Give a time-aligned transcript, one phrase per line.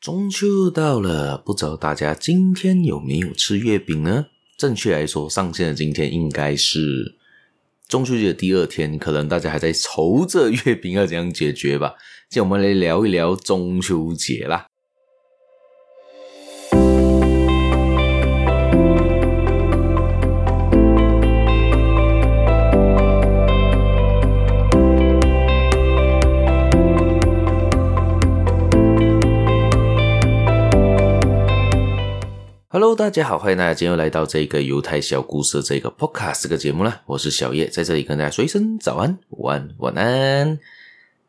[0.00, 4.28] 中秋到了，不知道大家今天有没有吃月饼呢？
[4.56, 7.16] 正确来说，上线的今天应该是
[7.86, 11.96] 中秋节的第二天，可能大家还在愁着月饼要怎样解决吧。
[12.30, 14.69] 今天我们来聊一聊中秋节啦。
[33.00, 37.00] 大家好，欢迎大家今天又来到这个犹太小故事这个 Podcast 这个节目啦。
[37.06, 40.58] 我是小叶，在这里跟大家说一声早安、晚安、晚安。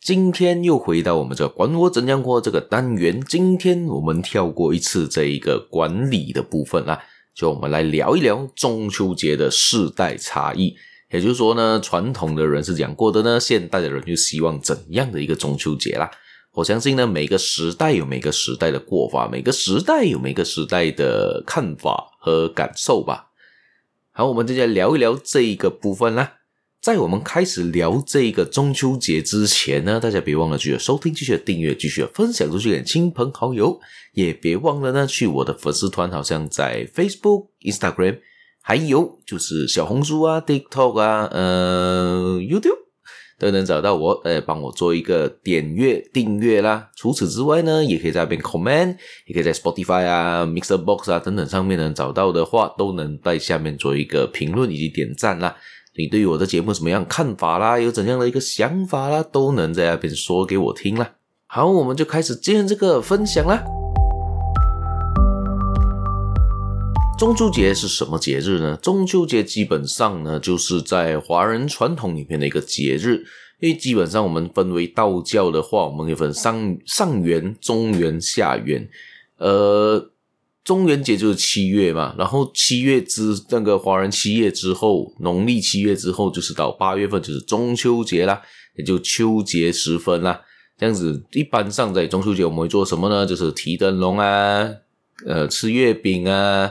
[0.00, 7.02] 今天又回到我们这个管我怎样过这个单元，今天我们跳过一次这一个管理的部分啦，
[7.34, 10.74] 就我们来聊一聊中秋节的世代差异。
[11.10, 13.38] 也就是说呢，传统的人是怎样过的呢？
[13.38, 16.10] 现代的人就希望怎样的一个中秋节啦？
[16.58, 23.28] 我相信呢，每个时代有每个时代的过法，每个时代有每个时代的看法和感受吧。
[24.10, 26.32] 好，我们接下来聊一聊这一个部分啦。
[26.82, 33.78] 在我们开始聊这个中秋节之前呢，大家别忘了继续收听、继续订阅、继续分享出去给亲朋好友，
[34.14, 38.18] 也别忘了呢去我的粉丝团，好像在 Facebook、Instagram，
[38.60, 42.87] 还有就是小红书啊、TikTok 啊、呃、YouTube。
[43.38, 46.88] 都能找到我，呃，帮我做一个点阅订阅啦。
[46.96, 55.56] 除此之外呢，也可以在那边 comment，也可以在 Spotify 啊、Mixer Box 啊等等上面能找到的话，都能在下面做一个评论以及点赞啦。
[55.96, 57.78] 你对于我的节目什么样看法啦？
[57.78, 59.22] 有怎样的一个想法啦？
[59.22, 61.12] 都能在那边说给我听啦。
[61.46, 63.64] 好，我们就开始今天这个分享啦。
[67.18, 68.78] 中秋节是什么节日呢？
[68.80, 73.24] 中秋节基本上呢，就是在华人传统里面的一个节日。
[73.58, 78.88] 因为基本上我们分为道教的话，我们可以分上上元、中元、下元。
[79.38, 80.12] 呃，
[80.62, 88.40] 中元节就是七月嘛，然后七月之那个华人七月之后，农历七月之后就是到八月份就是中秋节啦，
[88.76, 90.40] 也就秋节时分啦。
[90.78, 93.26] 这样子，一般上在中秋节我们会做什么呢？
[93.26, 94.70] 就是提灯笼啊，
[95.26, 96.70] 呃，吃月饼啊。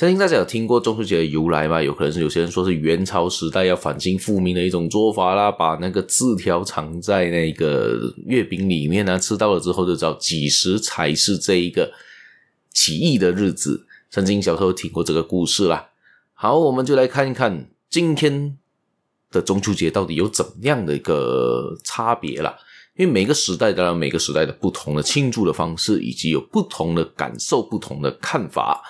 [0.00, 1.82] 相信大家有听过中秋节的由来吗？
[1.82, 11.92] 有可能是有些人说是元朝时代要反清复明的一种做法啦，把那个字条藏在那个月饼里面呢，吃到了之后就知道几时才是这一个
[12.72, 13.86] 起义的日子。
[14.08, 15.90] 曾经小时候听过这个故事啦。
[16.32, 18.56] 好，我们就来看一看今天
[19.30, 22.56] 的中秋节到底有怎样的一个差别啦。
[22.96, 28.82] 因为每个时代当然每个时代的不同的庆祝的方式，以及有不同的感受、不同的看法。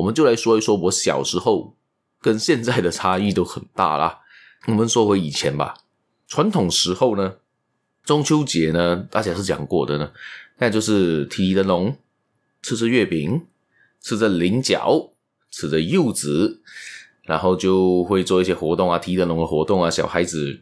[0.00, 1.76] 我们就来说一说，我小时候
[2.22, 4.20] 跟现在的差异都很大啦。
[4.66, 5.74] 我们说回以前吧，
[6.26, 7.34] 传统时候呢，
[8.02, 10.10] 中秋节呢，大家是讲过的呢，
[10.56, 11.94] 那就是提灯笼，
[12.62, 13.42] 吃吃月饼，
[14.00, 15.10] 吃着菱角，
[15.50, 16.62] 吃着柚子，
[17.24, 20.60] 然后就会做一些活动啊，提灯笼的活动啊，小孩子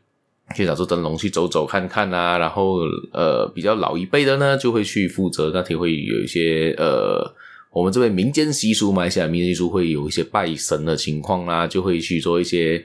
[0.56, 2.81] 去拿着灯笼去走走看看啊，然后
[3.12, 7.37] 呃，比较老一辈的呢，就会去负责那天会有一些呃。
[7.78, 12.84] 我们这边民间习俗，马来西亚民间习俗会有一些拜神的情况啦，就会去做一些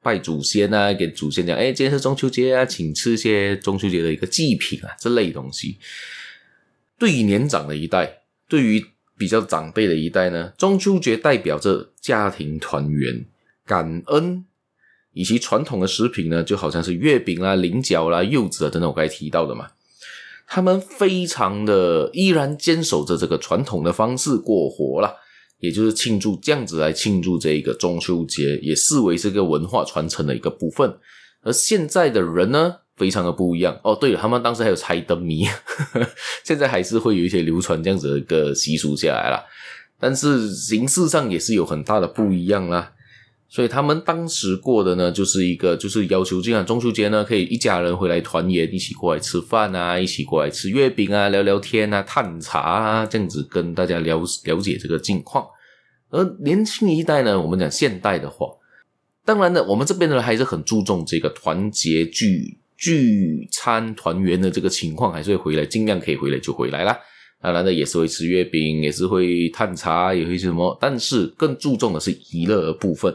[0.00, 5.76] 拜祖先啊，给祖先讲，哎，今天是中秋节啊，请吃一些中秋节的一个祭品啊，这类东西。
[6.98, 8.86] 对于年长的一代，对于
[9.18, 13.24] 比较长辈的一代呢，中秋节代表着家庭团圆、
[13.66, 14.44] 感恩，
[15.14, 19.68] 以及传统的食品呢，就好像是月饼啦、菱角啦、柚子啊等等，我刚才提到的嘛。
[20.54, 25.10] 他们非常的依然坚守着这个传统的方式过活啦，
[25.60, 30.94] 也就是庆祝这样子来庆祝这一个中秋节，也视为是个文化传承的一个部分。
[31.40, 33.96] 而现在的人呢，非常的不一样哦。
[33.98, 35.48] 对了，他们当时还有猜灯谜，
[36.44, 39.42] 现在还是会有一些流传这样子的一个习俗下来啦，
[39.98, 42.92] 但是形式上也是有很大的不一样啦。
[43.54, 55.46] 所以他们当时过的呢，就是一个就是要求，这样中秋节呢，可以一家人回来团圆，一起过来吃饭啊，一起过来吃月饼啊，聊聊天啊，探茶啊，这样子跟大家了了解这个近况。
[56.08, 58.46] 而年轻一代呢，我们讲现代的话，
[59.26, 66.98] 当然呢，我们这边呢还是很注重这个团结聚聚餐团圆的这个情况，还是会回来，尽量可以回来就回来啦。
[67.42, 73.12] 当然呢，也是会吃月饼，也是会探茶，也会什么，但是更注重的是娱乐的部分。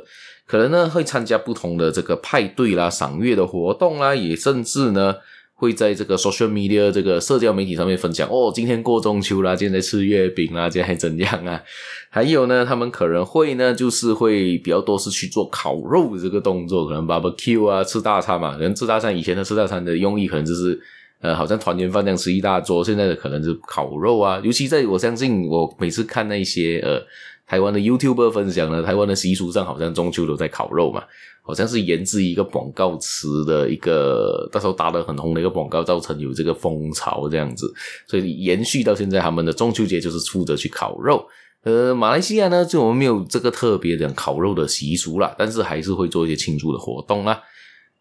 [0.47, 5.13] 可能呢会参加不同的这个派对啦、赏月的活动啦，也甚至呢
[5.53, 11.61] 会在这个 social media 这个社交媒体上面分享哦，今天过中秋啦，今天在吃月饼啦，今天还怎样啊？
[12.09, 18.53] 还有呢，他们可能会呢就是会比较多是去做烤肉这个动作，可能 barbecue 啊，吃大餐嘛。
[18.53, 20.79] 可能吃大餐以前的吃大餐的用意可能就是
[21.19, 22.83] 呃，好像团圆饭这样吃一大桌。
[22.83, 27.01] 现在的可能是烤肉啊，尤其在我相信我每次看那些呃
[27.47, 31.01] 台湾的 YouTuber 分享呢，台湾的习俗上好像中秋都在烤肉嘛，
[31.41, 37.73] 好像是源自一个广告词的一个，到时候打得很红的一个广告，造成有这个风潮这样子，
[38.05, 41.25] 所以延续到现在，他们的中秋节就是负责去烤肉。
[41.63, 47.41] 呃，马来西亚呢，就我们没有这个特别的烤肉的习俗啦，但是还是会做一些庆祝的活动啦。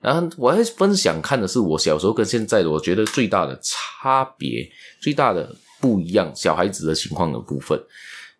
[0.00, 4.68] 然后我还分享看的是我小时候跟现在的，我觉得最大的差别、
[5.00, 7.80] 最大的不一样，小孩子的情况的部分。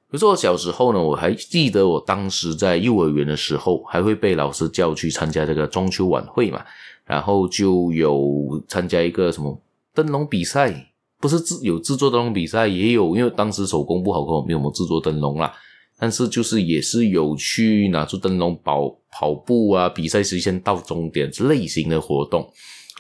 [0.08, 6.64] 比如说我小时候呢，我还记得我当时在幼儿园的时候，还会被老师叫去参加这个中秋晚会嘛，
[7.05, 9.61] 然后就有参加一个什么
[9.93, 15.53] 灯笼比赛，不是制有制作灯笼比赛，也有因为当时手工不好，可能没有我们制作灯笼啦。
[15.99, 22.49] 但是就是也是有去拿出灯笼跑跑步啊，比赛时间到终点之类型的活动，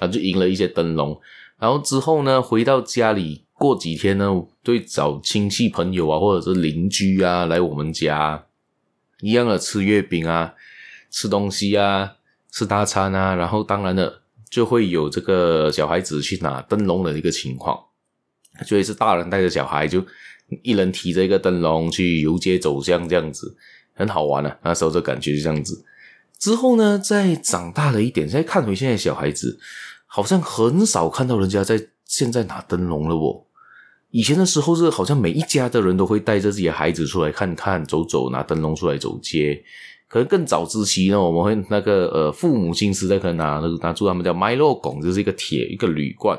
[0.00, 1.16] 啊就赢了一些灯笼。
[1.58, 4.30] 然后之后呢，回到家里过几天呢，
[4.62, 8.46] 对找亲戚朋友啊，或者是邻居啊来我们家，
[9.20, 10.54] 一样的吃月饼啊，
[11.10, 12.14] 吃东西啊，
[12.50, 13.34] 吃大餐啊。
[13.34, 17.78] 然后当然了，就会有这个小孩子去拿灯笼的一个情况，
[18.66, 20.04] 所以是大人带着小孩就。
[20.62, 23.56] 一人提着一个灯笼去游街走巷，这样子
[23.94, 24.58] 很好玩啊。
[24.62, 25.84] 那时候的感觉就这样子。
[26.38, 29.58] 之后呢，再长大了一点，再看回现在小孩子，
[30.06, 33.45] 好像很少看到人家在现在拿灯笼了哦。
[34.16, 39.62] 以前的时候是好像每一家的人都会带着自己的孩子出来看看、走走，拿灯笼出来走街。
[40.08, 46.38] 可能更早之期呢，我们会那个呃父母亲时代可能拿拿出他们叫麦乐拱，就是一个铁一个铝罐。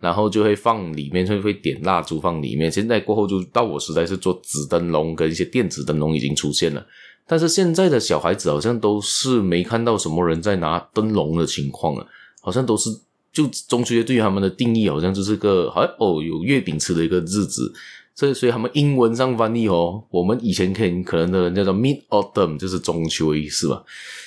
[0.00, 2.70] 然后就会放里面，就会点蜡烛放里面。
[2.70, 6.86] 现在过后就到我时代是做纸灯笼跟一些电子灯笼已经出现了，
[7.26, 12.06] 但是现在的小孩子好像都是没看到什么人在拿灯笼的情况了，
[12.42, 12.90] 好像都是
[13.32, 17.72] 就中秋节对于他们的定义好像就是个好像哦有月饼吃的一个日子，
[18.14, 23.84] 所以所以他们英文上翻译哦，我们以前可以可能的人叫做 Mid Autumn 就是中秋的意思吧，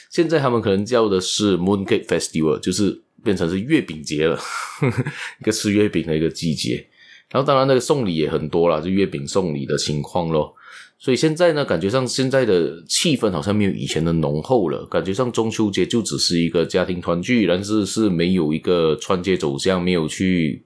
[0.09, 3.01] 现在他们可能叫的是 Mooncake Festival 就是。
[3.23, 4.35] 变成是月饼节了，
[5.39, 6.83] 一个吃月饼的一个季节。
[7.29, 10.55] 然后当然那个送礼也很多啦，就月饼送礼的情况咯。
[11.03, 14.85] 所以现在呢，感觉上现在的气氛好像没有以前的浓厚了。
[14.85, 20.63] 感觉上中秋节就只是一个家庭团聚，但是是没有一个穿街走巷，没有去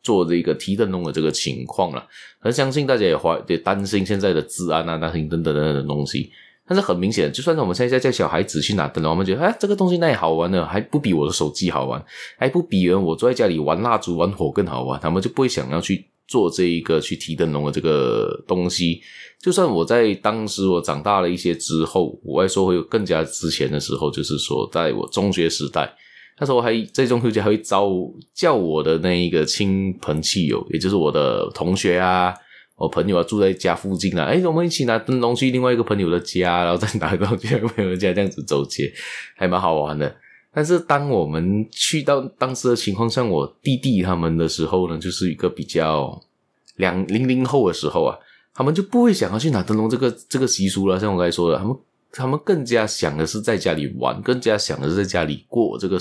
[0.00, 2.06] 做这个提灯笼的这个情况了。
[2.38, 6.30] 很相信大家也怀也担心现在的治安啊、担心等等等等的东西。
[6.66, 12.00] 但是很明显，就算是我们现在叫小孩子去拿灯笼，我们觉得哎，这个东西那也好玩呢，还不比我的手机好玩，
[12.38, 15.00] 还不比人我坐在家里玩蜡烛、玩火更好玩。
[15.00, 19.00] 他们就不会想要去做这一个去提灯笼的这个东西。
[19.40, 25.94] 就算我在当时我长大了一些之后，我还说会有更加之前的时候，就是说在我中学时代，
[26.38, 27.90] 那时候还在中秋节还会招
[28.34, 32.34] 叫我的那一个亲朋戚友，也就是我的同学啊。
[32.76, 38.92] 我朋友啊，住在家附近啊，诶，我们一起拿灯笼去另外一个朋友的家，然后再拿灯笼去另外一个朋友的家，这样子走街，
[39.36, 40.12] 还蛮好玩的。
[40.54, 46.22] 但是当我们去到当时的情况，像我弟弟他们的时候呢，就是一个比较
[46.76, 48.16] 两零零后的时候啊，
[48.54, 51.00] 他们就不会想要去拿灯笼这个这个习俗了。
[51.00, 51.76] 像我刚才说的，他们
[52.12, 55.98] 他们更加想的是在家里玩，更加想的是在家里过这个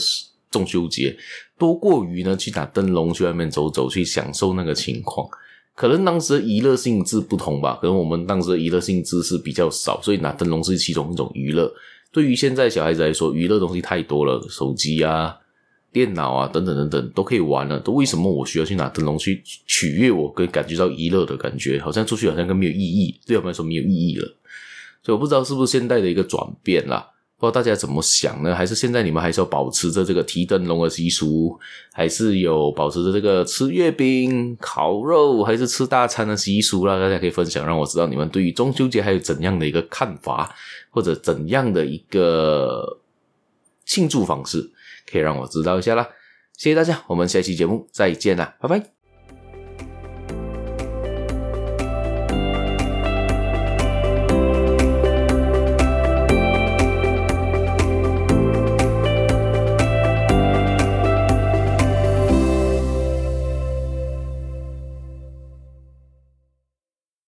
[0.52, 1.18] 中秋节，
[1.58, 5.28] 多过于呢去拿灯笼去外面走走，去享受那个情况。
[5.76, 11.74] 可能当时的娱乐性质不同吧，可能我们当时的娱乐性质是比较少，所以拿灯笼是其中一种娱乐。
[12.14, 15.36] 对于现在小孩子来说，娱乐东西太多了，手机啊、
[15.92, 17.80] 电脑啊等等等等都可以玩了。
[17.80, 21.80] 都为什么我需要去拿灯笼去取悦我，跟感觉到娱乐的感觉？
[21.80, 24.38] 好像出去好像更没有意义，对我们来说没有意义了。
[25.02, 27.10] 所以我不知道是不是现代的一个转变啦。
[27.44, 28.56] 不知道大家怎么想呢？
[28.56, 31.60] 还是现在你们还是要保持着这个提灯笼的习俗，
[31.92, 36.98] 还是有保持着这个吃月饼、烤肉，还是吃大餐的习俗啦？
[36.98, 40.56] 大家可以分享，让我知道你们对于中秋节还有怎样的一个看法，
[40.90, 42.98] 或者怎样的一个
[43.86, 44.72] 庆祝方式，
[45.12, 46.08] 可以让我知道一下啦。
[46.56, 49.03] 谢谢大家，我们下期节目再见啦，拜拜。